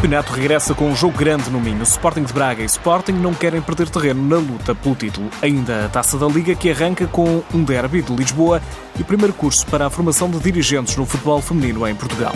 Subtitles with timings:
[0.00, 1.82] campeonato regressa com um jogo grande no Minho.
[1.82, 5.28] Sporting de Braga e Sporting não querem perder terreno na luta pelo título.
[5.42, 8.62] Ainda a Taça da Liga que arranca com um derby de Lisboa
[8.98, 12.32] e o primeiro curso para a formação de dirigentes no futebol feminino em Portugal.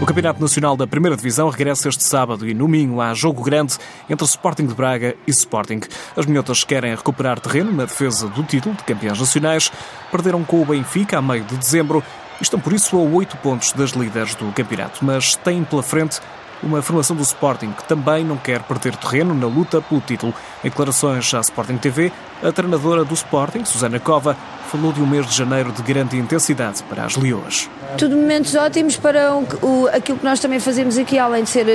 [0.00, 3.76] O Campeonato Nacional da Primeira Divisão regressa este sábado e no Minho há jogo grande
[4.08, 5.80] entre Sporting de Braga e Sporting.
[6.16, 9.70] As minhotas querem recuperar terreno na defesa do título de campeões nacionais.
[10.10, 12.02] Perderam com o Benfica a meio de dezembro
[12.40, 16.20] Estão, por isso, a oito pontos das líderes do campeonato, mas têm pela frente
[16.62, 20.34] uma formação do Sporting que também não quer perder terreno na luta pelo título.
[20.62, 24.36] Em declarações à Sporting TV, a treinadora do Sporting, Susana Cova,
[24.70, 27.68] falou de um mês de janeiro de grande intensidade para as Leoas.
[27.98, 31.66] Tudo momentos ótimos para o, aquilo que nós também fazemos aqui, além de ser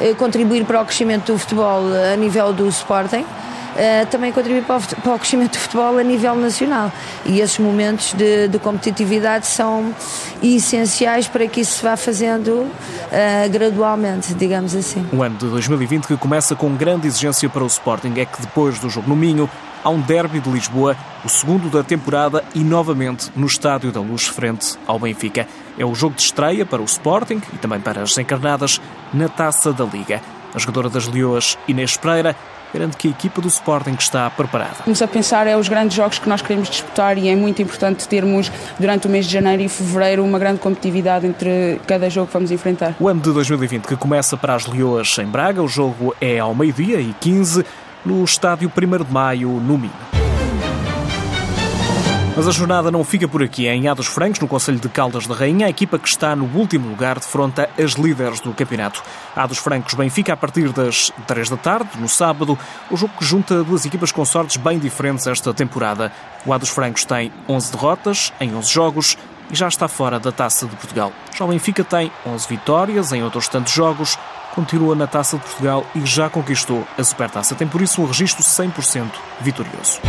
[0.00, 1.82] eh, contribuir para o crescimento do futebol
[2.12, 3.24] a nível do Sporting.
[3.76, 6.90] Uh, também contribuir para o, para o, crescimento do futebol a nível nacional.
[7.26, 9.94] E esses momentos de, de competitividade são
[10.42, 15.06] essenciais para que isso se vá fazendo uh, gradualmente, digamos assim.
[15.12, 18.78] O ano de 2020 que começa com grande exigência para o Sporting é que depois
[18.78, 19.48] do jogo no Minho
[19.86, 24.26] há um derby de Lisboa, o segundo da temporada e novamente no Estádio da Luz
[24.26, 25.46] frente ao Benfica.
[25.78, 28.80] É o jogo de estreia para o Sporting e também para as encarnadas
[29.14, 30.20] na Taça da Liga.
[30.52, 32.34] A jogadora das Leoas, Inês Pereira,
[32.72, 34.76] garante que a equipa do Sporting está preparada.
[34.84, 38.06] Vamos a pensar é os grandes jogos que nós queremos disputar e é muito importante
[38.08, 42.32] termos durante o mês de janeiro e fevereiro uma grande competitividade entre cada jogo que
[42.32, 42.94] vamos enfrentar.
[42.98, 46.54] O ano de 2020 que começa para as Leoas em Braga, o jogo é ao
[46.54, 47.64] meio-dia e 15
[48.04, 50.05] no estádio 1 de Maio, no Minho.
[52.36, 53.66] Mas a jornada não fica por aqui.
[53.66, 56.44] Em A dos Francos, no Conselho de Caldas da Rainha, a equipa que está no
[56.44, 59.02] último lugar defronta as líderes do campeonato.
[59.34, 62.58] A dos Francos Benfica a partir das 3 da tarde, no sábado,
[62.90, 66.12] o jogo que junta duas equipas com sortes bem diferentes esta temporada.
[66.44, 69.16] O A dos Francos tem 11 derrotas em 11 jogos
[69.50, 71.14] e já está fora da Taça de Portugal.
[71.34, 74.18] Já o Benfica tem 11 vitórias em outros tantos jogos,
[74.54, 77.54] continua na Taça de Portugal e já conquistou a Supertaça.
[77.54, 79.10] Tem por isso um registro 100%
[79.40, 80.00] vitorioso.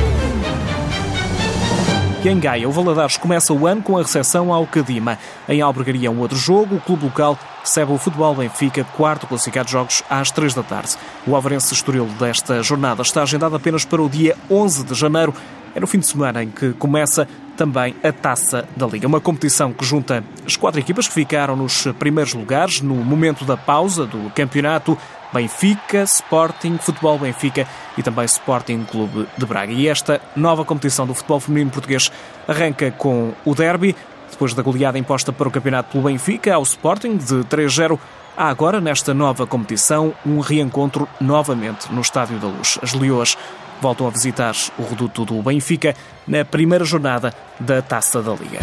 [2.24, 5.20] E em Gaia, o Valadares começa o ano com a recepção ao Cadima.
[5.48, 9.72] Em Albergaria, um outro jogo, o clube local recebe o Futebol Benfica, quarto classificado de
[9.72, 10.96] jogos, às três da tarde.
[11.28, 15.34] O Alvarense Estoril desta jornada está agendado apenas para o dia 11 de janeiro.
[15.76, 19.08] É no fim de semana em que começa também a Taça da Liga.
[19.08, 23.56] Uma competição que junta as quatro equipas que ficaram nos primeiros lugares no momento da
[23.56, 24.98] pausa do campeonato.
[25.38, 29.72] Benfica, Sporting, Futebol Benfica e também Sporting Clube de Braga.
[29.72, 32.12] E esta nova competição do futebol feminino português
[32.48, 33.96] arranca com o derby,
[34.32, 38.00] depois da goleada imposta para o campeonato pelo Benfica ao Sporting de 3-0.
[38.36, 42.80] Há agora, nesta nova competição, um reencontro novamente no Estádio da Luz.
[42.82, 43.38] As Leoas
[43.80, 45.96] voltam a visitar o reduto do Benfica
[46.28, 48.60] na primeira jornada da Taça da Liga.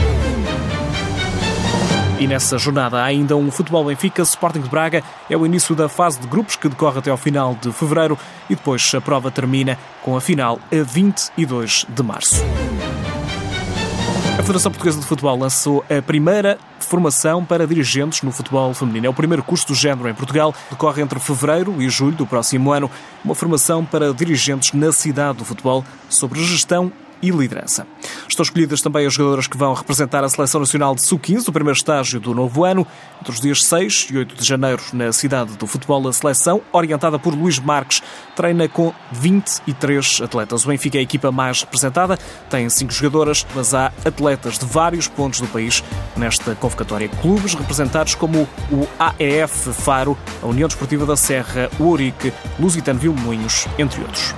[2.24, 5.04] E nessa jornada há ainda um Futebol Benfica Sporting de Braga.
[5.28, 8.18] É o início da fase de grupos que decorre até ao final de fevereiro
[8.48, 12.36] e depois a prova termina com a final a 22 de março.
[14.38, 19.04] A Federação Portuguesa de Futebol lançou a primeira formação para dirigentes no futebol feminino.
[19.04, 20.54] É o primeiro curso do género em Portugal.
[20.70, 22.90] Decorre entre fevereiro e julho do próximo ano.
[23.22, 27.86] Uma formação para dirigentes na cidade do futebol sobre gestão e liderança.
[28.28, 31.76] Estão escolhidas também as jogadoras que vão representar a Seleção Nacional de Sub-15 do primeiro
[31.76, 32.86] estágio do novo ano,
[33.20, 36.06] entre os dias 6 e 8 de janeiro, na cidade do futebol.
[36.08, 38.02] A seleção, orientada por Luís Marques,
[38.34, 40.64] treina com 23 atletas.
[40.64, 42.18] O Benfica é a equipa mais representada,
[42.50, 45.82] tem 5 jogadoras, mas há atletas de vários pontos do país
[46.16, 47.08] nesta convocatória.
[47.08, 53.66] Clubes representados como o AEF Faro, a União Desportiva da Serra, o Ourique, Lusitano Vilmoinhos,
[53.78, 54.34] entre outros.